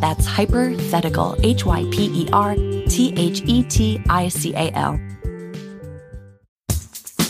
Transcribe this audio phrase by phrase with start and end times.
[0.00, 5.00] That's Hypothetical, H Y P E R T H E T I C A L.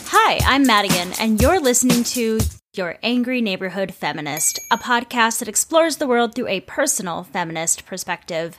[0.06, 2.40] Hi, I'm Madigan, and you're listening to
[2.74, 8.58] Your Angry Neighborhood Feminist, a podcast that explores the world through a personal feminist perspective.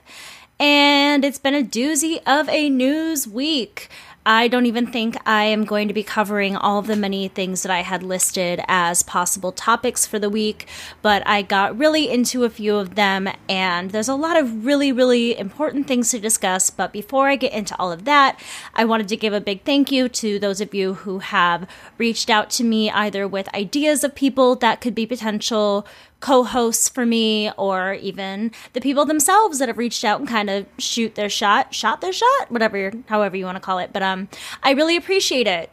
[0.60, 3.90] And it's been a doozy of a news week.
[4.28, 7.72] I don't even think I am going to be covering all the many things that
[7.72, 10.68] I had listed as possible topics for the week,
[11.04, 14.92] but I got really into a few of them, and there's a lot of really,
[14.92, 16.72] really important things to discuss.
[16.72, 18.40] But before I get into all of that,
[18.74, 22.32] I wanted to give a big thank you to those of you who have reached
[22.32, 25.86] out to me either with ideas of people that could be potential
[26.26, 30.66] co-hosts for me or even the people themselves that have reached out and kind of
[30.80, 33.94] shoot their shot shot their shot whatever however you want to call it.
[33.94, 34.28] But um
[34.64, 35.70] i really appreciate it.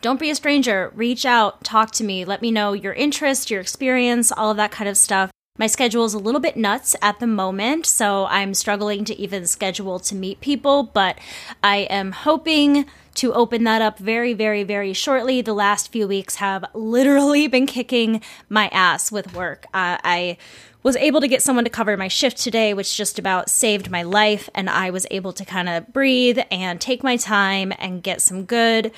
[0.00, 0.90] Don't be a stranger.
[0.96, 4.72] Reach out talk to me let me know your interest your experience all of that
[4.72, 5.30] kind of stuff.
[5.56, 9.46] My schedule is a little bit nuts at the moment, so I'm struggling to even
[9.46, 11.18] schedule to meet people, but
[11.62, 15.40] I am hoping to open that up very, very, very shortly.
[15.40, 19.66] The last few weeks have literally been kicking my ass with work.
[19.66, 20.36] Uh, I
[20.82, 24.02] was able to get someone to cover my shift today, which just about saved my
[24.02, 28.20] life, and I was able to kind of breathe and take my time and get
[28.20, 28.90] some good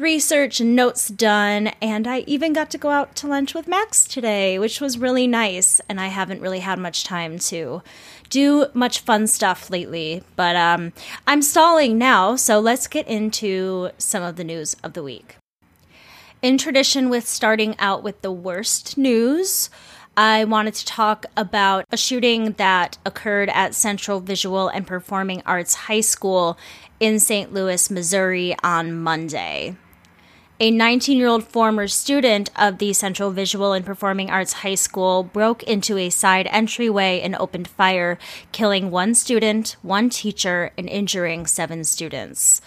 [0.00, 4.04] research and notes done, and I even got to go out to lunch with Max
[4.04, 5.80] today, which was really nice.
[5.88, 7.82] And I haven't really had much time to
[8.30, 10.92] do much fun stuff lately, but um,
[11.26, 15.36] I'm stalling now, so let's get into some of the news of the week.
[16.40, 19.68] In tradition with starting out with the worst news,
[20.16, 25.74] I wanted to talk about a shooting that occurred at Central Visual and Performing Arts
[25.74, 26.56] High School
[26.98, 27.52] in St.
[27.52, 29.76] Louis, Missouri on Monday
[30.62, 35.22] a 19 year old former student of the Central Visual and Performing Arts High School
[35.22, 38.18] broke into a side entryway and opened fire,
[38.52, 42.60] killing one student, one teacher, and injuring seven students.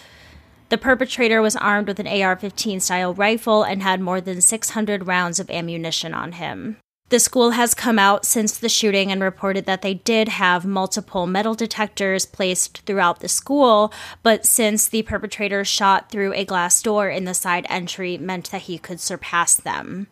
[0.69, 5.05] The perpetrator was armed with an AR 15 style rifle and had more than 600
[5.05, 6.77] rounds of ammunition on him.
[7.09, 11.27] The school has come out since the shooting and reported that they did have multiple
[11.27, 13.93] metal detectors placed throughout the school,
[14.23, 18.63] but since the perpetrator shot through a glass door in the side entry meant that
[18.63, 20.07] he could surpass them.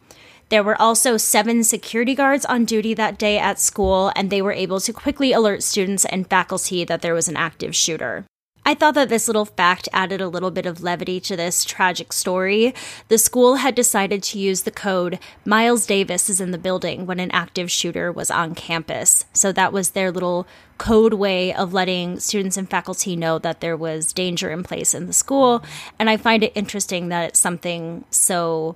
[0.49, 4.51] There were also seven security guards on duty that day at school, and they were
[4.51, 8.25] able to quickly alert students and faculty that there was an active shooter.
[8.63, 12.13] I thought that this little fact added a little bit of levity to this tragic
[12.13, 12.75] story.
[13.07, 17.19] The school had decided to use the code Miles Davis is in the building when
[17.19, 19.25] an active shooter was on campus.
[19.33, 20.45] So that was their little
[20.77, 25.07] code way of letting students and faculty know that there was danger in place in
[25.07, 25.63] the school.
[25.97, 28.75] And I find it interesting that it's something so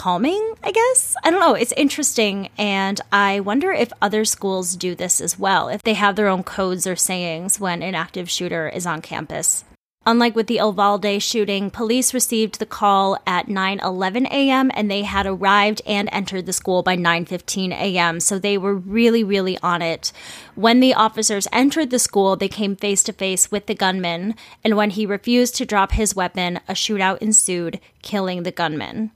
[0.00, 1.14] calming, I guess.
[1.22, 1.52] I don't know.
[1.52, 2.48] It's interesting.
[2.56, 6.42] And I wonder if other schools do this as well, if they have their own
[6.42, 9.64] codes or sayings when an active shooter is on campus.
[10.06, 14.70] Unlike with the Uvalde shooting, police received the call at 9:11 a.m.
[14.72, 18.20] and they had arrived and entered the school by 9:15 a.m.
[18.20, 20.12] So they were really really on it.
[20.54, 24.34] When the officers entered the school, they came face to face with the gunman,
[24.64, 29.10] and when he refused to drop his weapon, a shootout ensued, killing the gunman.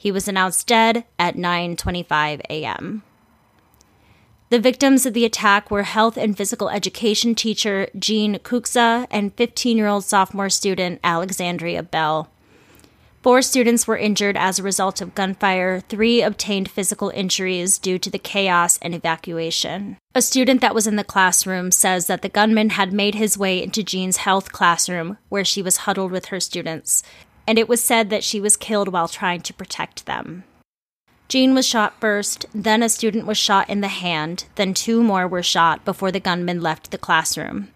[0.00, 3.02] He was announced dead at 9:25 a.m.
[4.48, 10.04] The victims of the attack were health and physical education teacher Jean Kuksa and 15-year-old
[10.04, 12.30] sophomore student Alexandria Bell.
[13.22, 15.80] Four students were injured as a result of gunfire.
[15.80, 19.98] Three obtained physical injuries due to the chaos and evacuation.
[20.14, 23.62] A student that was in the classroom says that the gunman had made his way
[23.62, 27.02] into Jean's health classroom, where she was huddled with her students
[27.50, 30.44] and it was said that she was killed while trying to protect them.
[31.26, 35.26] Jean was shot first, then a student was shot in the hand, then two more
[35.26, 37.66] were shot before the gunman left the classroom.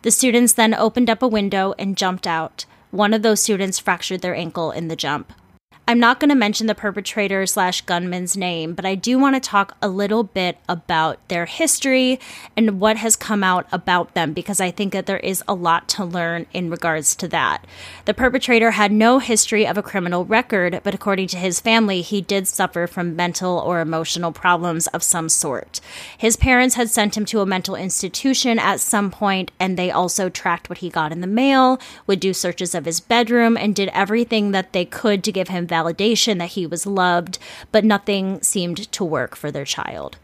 [0.00, 2.64] The students then opened up a window and jumped out.
[2.90, 5.34] One of those students fractured their ankle in the jump.
[5.92, 9.40] I'm not going to mention the perpetrator slash gunman's name, but I do want to
[9.40, 12.18] talk a little bit about their history
[12.56, 15.90] and what has come out about them because I think that there is a lot
[15.90, 17.66] to learn in regards to that.
[18.06, 22.22] The perpetrator had no history of a criminal record, but according to his family, he
[22.22, 25.82] did suffer from mental or emotional problems of some sort.
[26.16, 30.30] His parents had sent him to a mental institution at some point, and they also
[30.30, 33.90] tracked what he got in the mail, would do searches of his bedroom, and did
[33.92, 35.81] everything that they could to give him validation
[36.38, 37.38] that he was loved,
[37.70, 40.16] but nothing seemed to work for their child.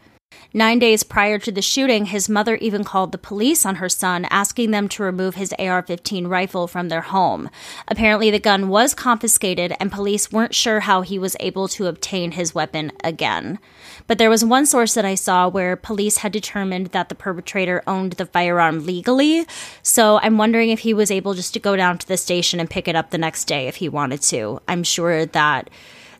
[0.51, 4.25] Nine days prior to the shooting, his mother even called the police on her son,
[4.31, 7.51] asking them to remove his AR 15 rifle from their home.
[7.87, 12.31] Apparently, the gun was confiscated, and police weren't sure how he was able to obtain
[12.31, 13.59] his weapon again.
[14.07, 17.83] But there was one source that I saw where police had determined that the perpetrator
[17.85, 19.45] owned the firearm legally.
[19.83, 22.67] So I'm wondering if he was able just to go down to the station and
[22.67, 24.61] pick it up the next day if he wanted to.
[24.67, 25.69] I'm sure that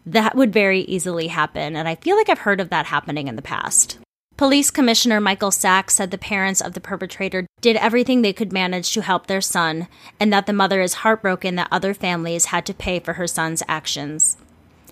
[0.06, 1.76] that would very easily happen.
[1.76, 3.98] And I feel like I've heard of that happening in the past.
[4.40, 8.94] Police Commissioner Michael Sack said the parents of the perpetrator did everything they could manage
[8.94, 12.74] to help their son, and that the mother is heartbroken that other families had to
[12.74, 14.38] pay for her son's actions.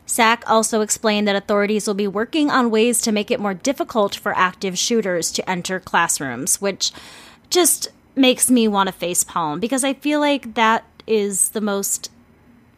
[0.06, 4.16] Sack also explained that authorities will be working on ways to make it more difficult
[4.16, 6.92] for active shooters to enter classrooms, which
[7.50, 12.12] just makes me want to facepalm because I feel like that is the most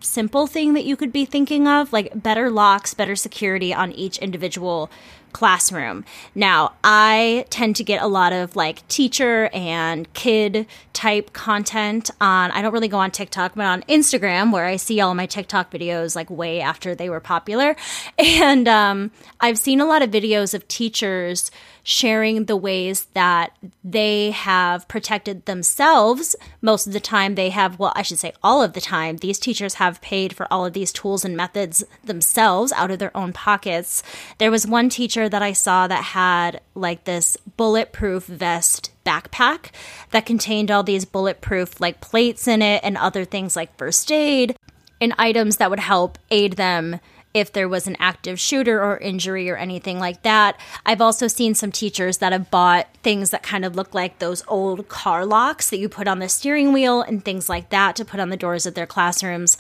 [0.02, 4.18] simple thing that you could be thinking of like better locks, better security on each
[4.20, 4.90] individual
[5.34, 6.06] classroom.
[6.36, 12.52] Now, I tend to get a lot of like teacher and kid type content on,
[12.52, 15.72] I don't really go on TikTok, but on Instagram, where I see all my TikTok
[15.72, 17.76] videos like way after they were popular.
[18.40, 19.12] And um,
[19.42, 21.52] I've seen a lot of videos of teachers
[21.84, 23.52] sharing the ways that
[23.84, 26.36] they have protected themselves.
[26.62, 29.40] Most of the time, they have, well, I should say all of the time, these
[29.40, 33.34] teachers have paid for all of these tools and methods themselves out of their own
[33.34, 34.04] pockets.
[34.38, 39.72] There was one teacher that I saw that had like this bulletproof vest backpack
[40.12, 44.56] that contained all these bulletproof like plates in it and other things like first aid
[45.02, 47.00] and items that would help aid them
[47.34, 50.60] if there was an active shooter or injury or anything like that.
[50.86, 54.44] I've also seen some teachers that have bought things that kind of look like those
[54.48, 58.06] old car locks that you put on the steering wheel and things like that to
[58.06, 59.58] put on the doors of their classrooms.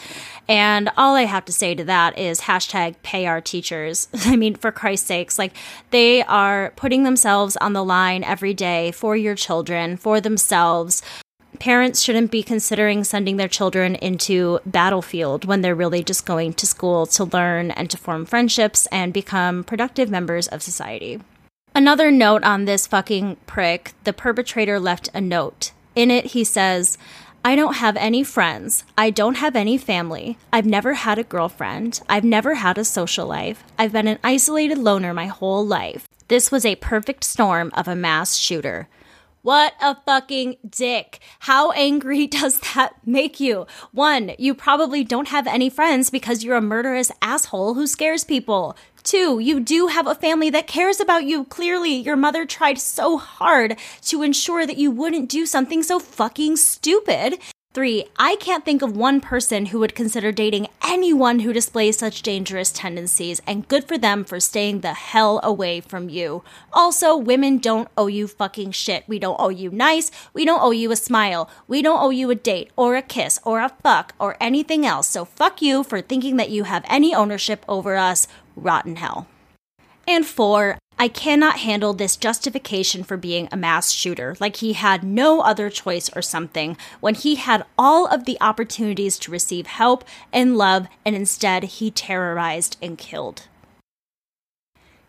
[0.47, 4.07] And all I have to say to that is hashtag pay our teachers.
[4.25, 5.55] I mean, for Christ's sakes, like
[5.91, 11.03] they are putting themselves on the line every day for your children, for themselves,
[11.59, 16.65] parents shouldn't be considering sending their children into battlefield when they're really just going to
[16.65, 21.21] school to learn and to form friendships and become productive members of society.
[21.75, 25.71] Another note on this fucking prick the perpetrator left a note.
[25.95, 26.97] In it, he says,
[27.43, 28.83] I don't have any friends.
[28.97, 30.37] I don't have any family.
[30.51, 32.01] I've never had a girlfriend.
[32.09, 33.63] I've never had a social life.
[33.77, 36.07] I've been an isolated loner my whole life.
[36.27, 38.87] This was a perfect storm of a mass shooter.
[39.41, 41.19] What a fucking dick.
[41.39, 43.67] How angry does that make you?
[43.91, 48.75] One, you probably don't have any friends because you're a murderous asshole who scares people.
[49.03, 51.45] Two, you do have a family that cares about you.
[51.45, 56.57] Clearly, your mother tried so hard to ensure that you wouldn't do something so fucking
[56.57, 57.39] stupid.
[57.71, 62.23] Three, I can't think of one person who would consider dating anyone who displays such
[62.23, 66.43] dangerous tendencies, and good for them for staying the hell away from you.
[66.73, 69.03] Also, women don't owe you fucking shit.
[69.07, 70.09] We don't owe you nice.
[70.33, 71.47] We don't owe you a smile.
[71.67, 75.07] We don't owe you a date, or a kiss, or a fuck, or anything else.
[75.07, 78.27] So fuck you for thinking that you have any ownership over us.
[78.55, 79.27] Rotten hell.
[80.07, 85.01] And four, I cannot handle this justification for being a mass shooter, like he had
[85.01, 90.03] no other choice or something, when he had all of the opportunities to receive help
[90.33, 93.43] and love, and instead he terrorized and killed.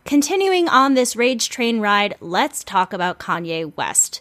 [0.05, 4.21] Continuing on this rage train ride, let's talk about Kanye West.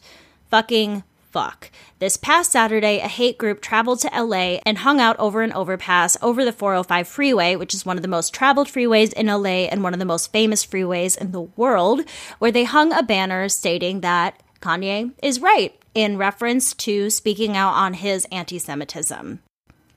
[0.50, 1.72] Fucking fuck.
[2.00, 6.18] This past Saturday, a hate group traveled to LA and hung out over an overpass
[6.22, 9.84] over the 405 freeway, which is one of the most traveled freeways in LA and
[9.84, 12.02] one of the most famous freeways in the world,
[12.40, 17.74] where they hung a banner stating that Kanye is right in reference to speaking out
[17.74, 19.40] on his anti Semitism.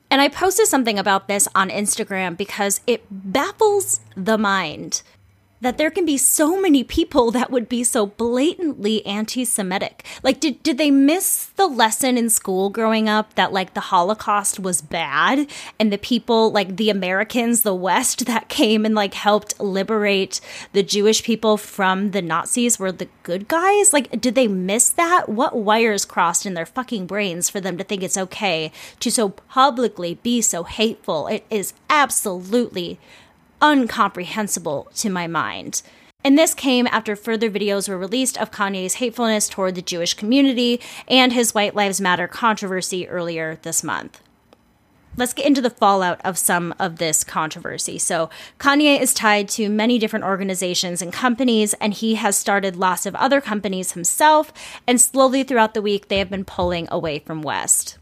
[0.09, 5.01] And I posted something about this on Instagram because it baffles the mind
[5.63, 10.05] that there can be so many people that would be so blatantly anti Semitic.
[10.21, 14.59] Like, did, did they miss the lesson in school growing up that, like, the Holocaust
[14.59, 19.57] was bad and the people, like, the Americans, the West, that came and, like, helped
[19.61, 20.41] liberate
[20.73, 23.93] the Jewish people from the Nazis were the good guys?
[23.93, 25.29] Like, did they miss that?
[25.29, 29.29] What wires crossed in their fucking brains for them to think it's okay to so
[29.29, 31.27] publicly be so hateful?
[31.27, 32.99] It is absolutely
[33.63, 35.81] incomprehensible to my mind.
[36.23, 40.79] And this came after further videos were released of Kanye's hatefulness toward the Jewish community
[41.07, 44.21] and his White Lives Matter controversy earlier this month.
[45.15, 47.99] Let's get into the fallout of some of this controversy.
[47.99, 53.05] So, Kanye is tied to many different organizations and companies, and he has started lots
[53.05, 54.51] of other companies himself.
[54.87, 57.99] And slowly throughout the week, they have been pulling away from West.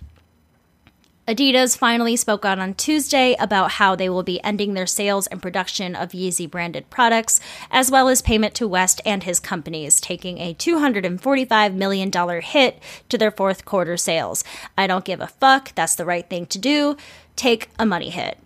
[1.32, 5.42] Adidas finally spoke out on Tuesday about how they will be ending their sales and
[5.42, 7.40] production of Yeezy branded products,
[7.72, 12.12] as well as payment to West and his companies, taking a $245 million
[12.42, 14.44] hit to their fourth quarter sales.
[14.78, 15.74] I don't give a fuck.
[15.74, 16.98] That's the right thing to do.
[17.38, 18.38] Take a money hit.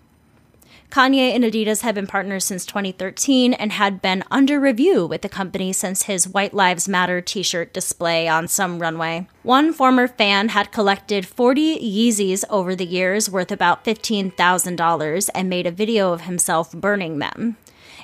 [0.90, 5.30] Kanye and Adidas have been partners since 2013 and had been under review with the
[5.30, 9.28] company since his White Lives Matter t shirt display on some runway.
[9.44, 15.68] One former fan had collected 40 Yeezys over the years worth about $15,000 and made
[15.68, 17.58] a video of himself burning them.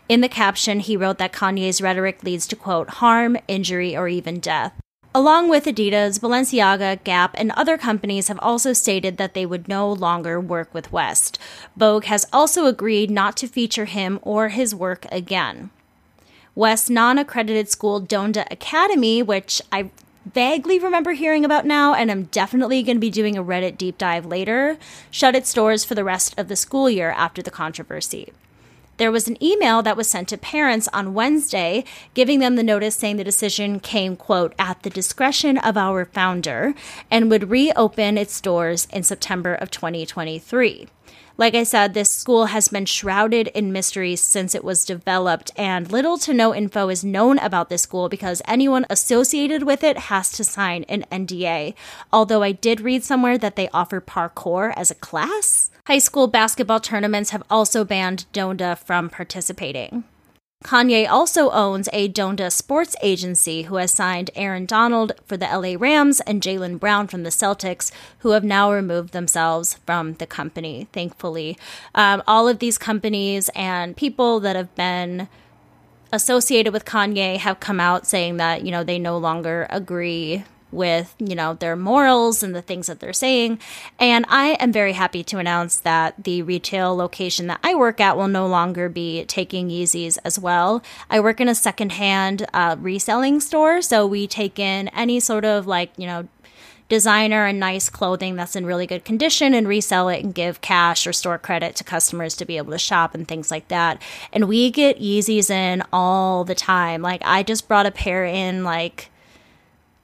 [0.09, 4.41] In the caption, he wrote that Kanye's rhetoric leads to, quote, harm, injury, or even
[4.41, 4.73] death.
[5.13, 9.91] Along with Adidas, Balenciaga, Gap, and other companies have also stated that they would no
[9.91, 11.37] longer work with West.
[11.75, 15.69] Vogue has also agreed not to feature him or his work again.
[16.55, 19.89] West's non accredited school, Donda Academy, which I
[20.25, 23.97] vaguely remember hearing about now, and I'm definitely going to be doing a Reddit deep
[23.97, 24.77] dive later,
[25.09, 28.31] shut its doors for the rest of the school year after the controversy.
[28.97, 31.83] There was an email that was sent to parents on Wednesday
[32.13, 36.75] giving them the notice saying the decision came, quote, at the discretion of our founder
[37.09, 40.87] and would reopen its doors in September of 2023.
[41.37, 45.91] Like I said, this school has been shrouded in mystery since it was developed, and
[45.91, 50.31] little to no info is known about this school because anyone associated with it has
[50.33, 51.73] to sign an NDA.
[52.13, 55.70] Although I did read somewhere that they offer parkour as a class.
[55.87, 60.03] High school basketball tournaments have also banned Donda from participating.
[60.63, 65.75] Kanye also owns a Donda sports agency who has signed Aaron Donald for the LA
[65.77, 70.87] Rams and Jaylen Brown from the Celtics, who have now removed themselves from the company,
[70.93, 71.57] thankfully.
[71.95, 75.27] Um, all of these companies and people that have been
[76.13, 81.15] associated with Kanye have come out saying that, you know, they no longer agree with,
[81.19, 83.59] you know, their morals and the things that they're saying.
[83.99, 88.17] And I am very happy to announce that the retail location that I work at
[88.17, 90.83] will no longer be taking Yeezys as well.
[91.09, 95.67] I work in a secondhand uh, reselling store, so we take in any sort of
[95.67, 96.27] like, you know,
[96.91, 101.07] designer and nice clothing that's in really good condition and resell it and give cash
[101.07, 104.01] or store credit to customers to be able to shop and things like that.
[104.33, 107.01] And we get Yeezys in all the time.
[107.01, 109.09] Like I just brought a pair in like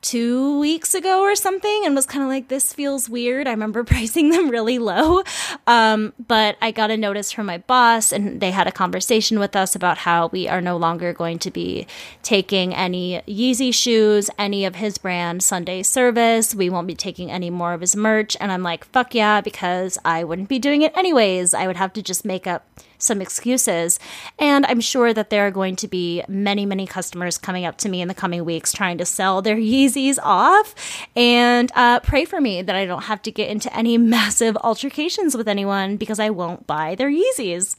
[0.01, 3.47] two weeks ago or something and was kind of like, this feels weird.
[3.47, 5.23] I remember pricing them really low.
[5.65, 9.55] Um, but I got a notice from my boss and they had a conversation with
[9.55, 11.87] us about how we are no longer going to be
[12.23, 16.53] taking any Yeezy shoes, any of his brand Sunday service.
[16.53, 18.37] We won't be taking any more of his merch.
[18.39, 21.53] And I'm like, fuck yeah, because I wouldn't be doing it anyways.
[21.53, 22.65] I would have to just make up
[22.97, 23.99] some excuses.
[24.39, 27.89] And I'm sure that there are going to be many, many customers coming up to
[27.89, 30.75] me in the coming weeks trying to sell their Yeezys off.
[31.15, 35.35] And uh, pray for me that I don't have to get into any massive altercations
[35.35, 37.75] with anyone because I won't buy their Yeezys.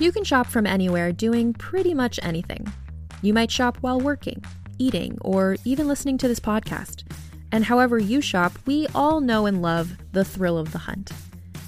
[0.00, 2.72] You can shop from anywhere doing pretty much anything.
[3.20, 4.44] You might shop while working,
[4.78, 7.02] eating, or even listening to this podcast.
[7.50, 11.10] And however you shop, we all know and love the thrill of the hunt.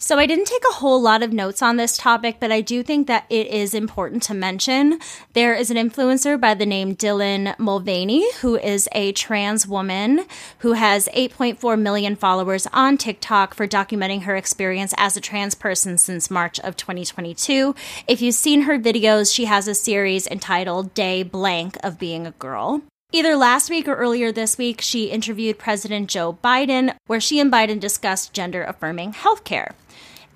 [0.00, 2.84] So, I didn't take a whole lot of notes on this topic, but I do
[2.84, 5.00] think that it is important to mention.
[5.32, 10.24] There is an influencer by the name Dylan Mulvaney, who is a trans woman
[10.58, 15.98] who has 8.4 million followers on TikTok for documenting her experience as a trans person
[15.98, 17.74] since March of 2022.
[18.06, 22.30] If you've seen her videos, she has a series entitled Day Blank of Being a
[22.30, 22.82] Girl.
[23.10, 27.50] Either last week or earlier this week, she interviewed President Joe Biden, where she and
[27.50, 29.72] Biden discussed gender affirming healthcare.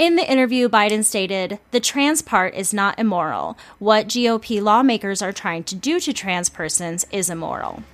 [0.02, 3.56] In the interview, Biden stated, The trans part is not immoral.
[3.78, 7.84] What GOP lawmakers are trying to do to trans persons is immoral.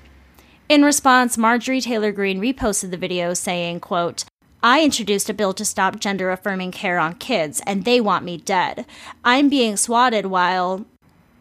[0.70, 4.24] In response, Marjorie Taylor Greene reposted the video saying, quote,
[4.62, 8.38] I introduced a bill to stop gender affirming care on kids, and they want me
[8.38, 8.86] dead.
[9.22, 10.86] I'm being swatted while,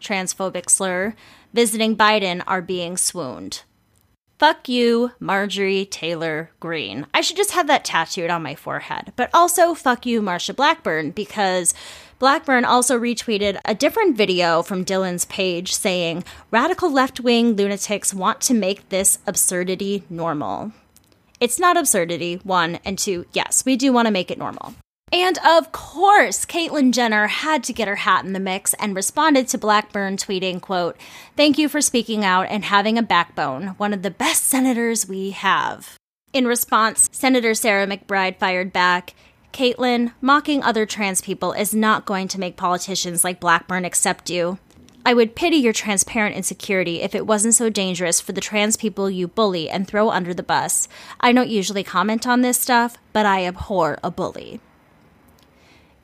[0.02, 1.14] transphobic slur,
[1.54, 3.62] visiting Biden are being swooned.
[4.38, 7.06] Fuck you, Marjorie Taylor Greene.
[7.12, 9.12] I should just have that tattooed on my forehead.
[9.16, 11.74] But also, fuck you, Marsha Blackburn, because
[12.20, 18.40] Blackburn also retweeted a different video from Dylan's page saying, Radical left wing lunatics want
[18.42, 20.70] to make this absurdity normal.
[21.40, 24.76] It's not absurdity, one, and two, yes, we do want to make it normal.
[25.12, 29.48] And of course, Caitlyn Jenner had to get her hat in the mix and responded
[29.48, 30.96] to Blackburn tweeting, quote,
[31.36, 35.30] Thank you for speaking out and having a backbone, one of the best senators we
[35.30, 35.96] have.
[36.32, 39.14] In response, Senator Sarah McBride fired back,
[39.52, 44.58] Caitlyn, mocking other trans people is not going to make politicians like Blackburn accept you.
[45.06, 49.08] I would pity your transparent insecurity if it wasn't so dangerous for the trans people
[49.08, 50.86] you bully and throw under the bus.
[51.18, 54.60] I don't usually comment on this stuff, but I abhor a bully.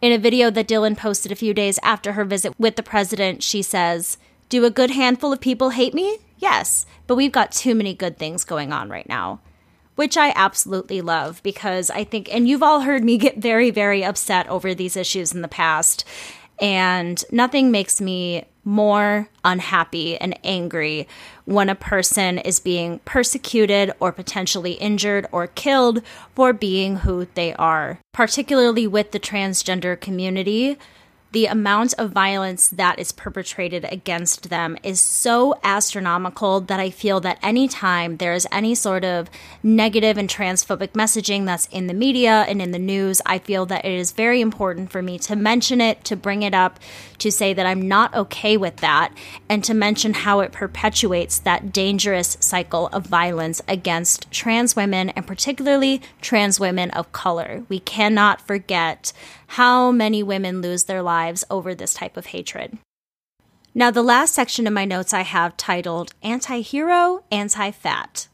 [0.04, 3.42] In a video that Dylan posted a few days after her visit with the president,
[3.42, 4.18] she says,
[4.50, 6.18] Do a good handful of people hate me?
[6.36, 9.40] Yes, but we've got too many good things going on right now.
[9.94, 14.04] Which I absolutely love because I think, and you've all heard me get very, very
[14.04, 16.04] upset over these issues in the past.
[16.60, 21.06] And nothing makes me more unhappy and angry
[21.44, 26.02] when a person is being persecuted or potentially injured or killed
[26.34, 27.98] for being who they are.
[28.12, 30.78] Particularly with the transgender community,
[31.34, 37.18] the amount of violence that is perpetrated against them is so astronomical that I feel
[37.22, 39.28] that anytime there is any sort of
[39.60, 43.84] negative and transphobic messaging that's in the media and in the news, I feel that
[43.84, 46.78] it is very important for me to mention it, to bring it up,
[47.18, 49.12] to say that I'm not okay with that,
[49.48, 55.26] and to mention how it perpetuates that dangerous cycle of violence against trans women and
[55.26, 57.64] particularly trans women of color.
[57.68, 59.12] We cannot forget
[59.48, 62.78] how many women lose their lives over this type of hatred.
[63.74, 68.28] Now, the last section of my notes I have titled Anti Hero, Anti Fat.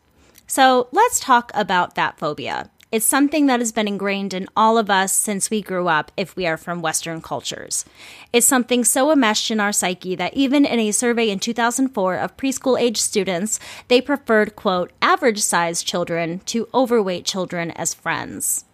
[0.47, 2.71] So let's talk about fat phobia.
[2.93, 6.35] It's something that has been ingrained in all of us since we grew up if
[6.35, 7.85] we are from Western cultures.
[8.33, 12.37] It's something so enmeshed in our psyche that even in a survey in 2004 of
[12.37, 18.65] preschool age students, they preferred, quote, average sized children to overweight children as friends.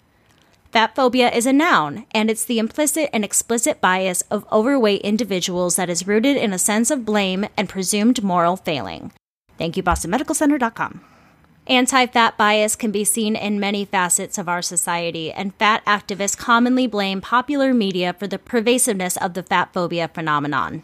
[0.76, 5.76] Fat phobia is a noun, and it's the implicit and explicit bias of overweight individuals
[5.76, 9.10] that is rooted in a sense of blame and presumed moral failing.
[9.56, 11.00] Thank you, BostonMedicalCenter.com.
[11.66, 16.36] Anti fat bias can be seen in many facets of our society, and fat activists
[16.36, 20.82] commonly blame popular media for the pervasiveness of the fat phobia phenomenon.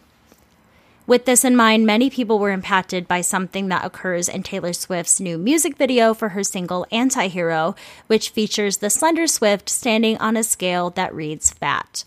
[1.05, 5.19] With this in mind, many people were impacted by something that occurs in Taylor Swift's
[5.19, 7.75] new music video for her single Antihero,
[8.07, 12.05] which features the slender Swift standing on a scale that reads fat.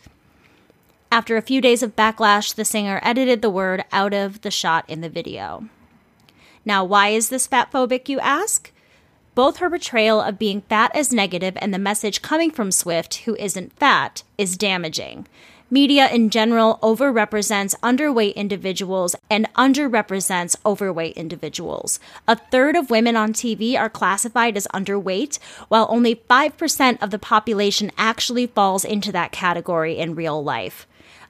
[1.13, 4.89] After a few days of backlash, the singer edited the word out of the shot
[4.89, 5.69] in the video.
[6.65, 8.73] Now, why is this fat phobic, you ask?
[9.35, 13.37] Both her portrayal of being fat as negative and the message coming from Swift, who
[13.37, 15.27] isn't fat, is damaging.
[15.69, 21.99] Media in general overrepresents underweight individuals and underrepresents overweight individuals.
[22.29, 27.19] A third of women on TV are classified as underweight, while only 5% of the
[27.19, 30.87] population actually falls into that category in real life.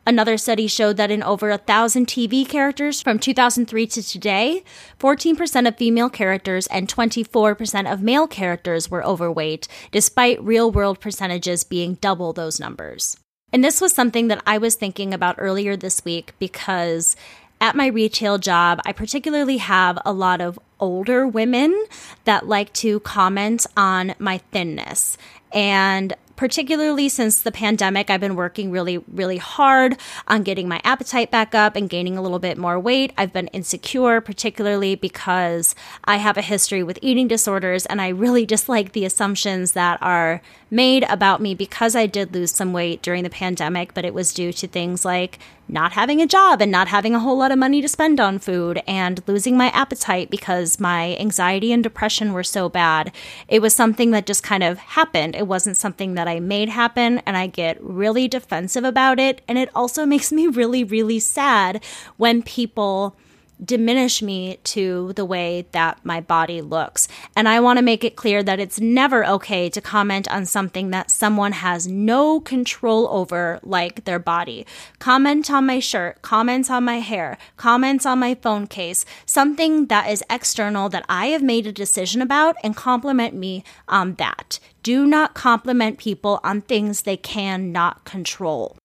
[0.06, 4.62] Another study showed that in over a thousand TV characters from 2003 to today,
[5.00, 11.64] 14% of female characters and 24% of male characters were overweight, despite real world percentages
[11.64, 13.16] being double those numbers.
[13.56, 17.16] And this was something that I was thinking about earlier this week because
[17.58, 21.86] at my retail job, I particularly have a lot of older women
[22.26, 25.16] that like to comment on my thinness.
[25.54, 29.96] And particularly since the pandemic, I've been working really, really hard
[30.28, 33.12] on getting my appetite back up and gaining a little bit more weight.
[33.16, 38.46] I've been insecure, particularly because I have a history with eating disorders, and I really
[38.56, 43.22] dislike the assumptions that are made about me because I did lose some weight during
[43.22, 46.88] the pandemic, but it was due to things like not having a job and not
[46.88, 50.78] having a whole lot of money to spend on food and losing my appetite because
[50.78, 53.12] my anxiety and depression were so bad.
[53.48, 55.34] It was something that just kind of happened.
[55.34, 59.42] It wasn't something that I made happen, and I get really defensive about it.
[59.48, 61.82] And it also makes me really, really sad
[62.16, 63.16] when people
[63.64, 67.08] diminish me to the way that my body looks.
[67.34, 70.90] And I want to make it clear that it's never okay to comment on something
[70.90, 74.66] that someone has no control over, like their body.
[74.98, 80.10] Comment on my shirt, comments on my hair, comments on my phone case, something that
[80.10, 84.58] is external that I have made a decision about, and compliment me on that.
[84.82, 88.76] Do not compliment people on things they cannot control.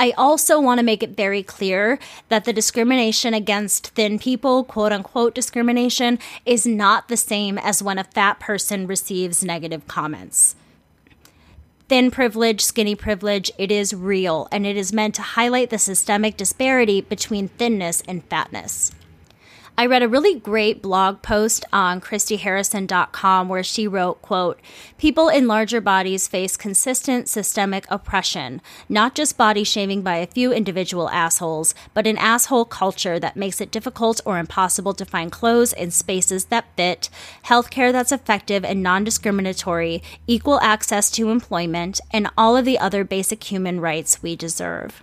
[0.00, 1.98] I also want to make it very clear
[2.30, 7.98] that the discrimination against thin people, quote unquote discrimination, is not the same as when
[7.98, 10.56] a fat person receives negative comments.
[11.90, 16.38] Thin privilege, skinny privilege, it is real, and it is meant to highlight the systemic
[16.38, 18.92] disparity between thinness and fatness.
[19.80, 24.60] I read a really great blog post on ChristyHarrison.com where she wrote, quote,
[24.98, 30.52] People in larger bodies face consistent systemic oppression, not just body shaming by a few
[30.52, 35.72] individual assholes, but an asshole culture that makes it difficult or impossible to find clothes
[35.72, 37.08] and spaces that fit,
[37.46, 43.02] healthcare that's effective and non discriminatory, equal access to employment, and all of the other
[43.02, 45.02] basic human rights we deserve.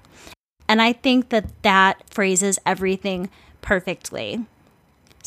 [0.70, 4.46] And I think that that phrases everything perfectly.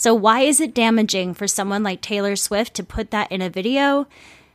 [0.01, 3.51] So, why is it damaging for someone like Taylor Swift to put that in a
[3.51, 4.07] video?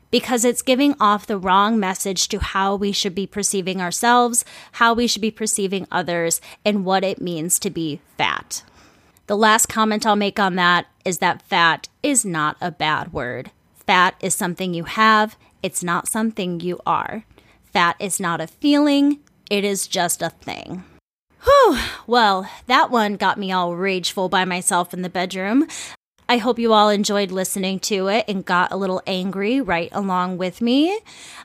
[0.10, 4.96] Because it's giving off the wrong message to how we should be perceiving ourselves, how
[4.96, 8.64] we should be perceiving others, and what it means to be fat.
[9.28, 13.52] The last comment I'll make on that is that fat is not a bad word.
[13.86, 17.24] Fat is something you have, it's not something you are.
[17.72, 19.20] Fat is not a feeling,
[19.52, 20.84] it is just a thing.
[21.46, 21.78] Whew.
[22.08, 25.68] Well, that one got me all rageful by myself in the bedroom.
[26.28, 30.38] I hope you all enjoyed listening to it and got a little angry right along
[30.38, 31.00] with me.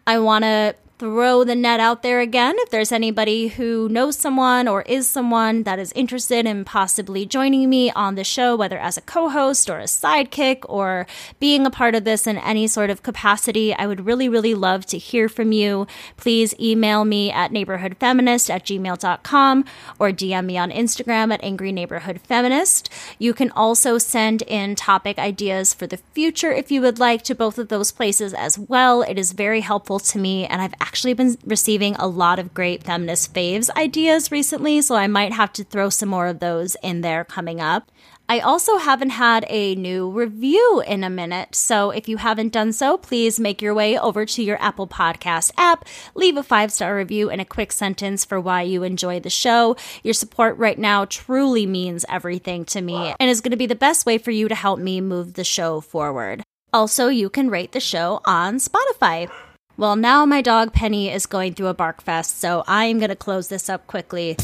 [0.07, 2.55] I want to throw the net out there again.
[2.59, 7.71] If there's anybody who knows someone or is someone that is interested in possibly joining
[7.71, 11.07] me on the show, whether as a co host or a sidekick or
[11.39, 14.85] being a part of this in any sort of capacity, I would really, really love
[14.87, 15.87] to hear from you.
[16.19, 19.65] Please email me at neighborhoodfeminist at gmail.com
[19.99, 22.91] or DM me on Instagram at angry neighborhood feminist.
[23.19, 27.35] You can also send in topic ideas for the future if you would like to
[27.35, 29.01] both of those places as well.
[29.01, 32.83] It is very helpful to me, and I've actually been receiving a lot of great
[32.83, 37.01] feminist faves ideas recently, so I might have to throw some more of those in
[37.01, 37.93] there coming up.
[38.29, 42.73] I also haven't had a new review in a minute, so if you haven't done
[42.73, 46.97] so, please make your way over to your Apple Podcast app, leave a five star
[46.97, 49.77] review and a quick sentence for why you enjoy the show.
[50.03, 53.77] Your support right now truly means everything to me and is going to be the
[53.77, 56.43] best way for you to help me move the show forward.
[56.73, 59.31] Also, you can rate the show on Spotify.
[59.77, 63.17] Well, now my dog Penny is going through a bark fest, so I'm going to
[63.17, 64.37] close this up quickly.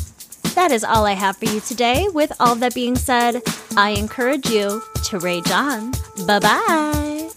[0.55, 2.07] That is all I have for you today.
[2.09, 3.43] With all that being said,
[3.77, 5.93] I encourage you to rage on.
[6.27, 7.31] Bye bye.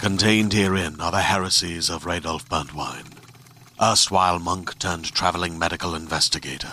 [0.00, 3.14] Contained herein are the heresies of Radolf Burntwine,
[3.82, 6.72] erstwhile monk turned traveling medical investigator.